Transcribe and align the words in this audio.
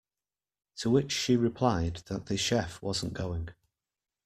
To 0.77 0.89
which 0.89 1.11
she 1.11 1.37
replied 1.37 1.97
that 2.07 2.25
the 2.25 2.35
chef 2.35 2.81
wasn't 2.81 3.13
going. 3.13 3.49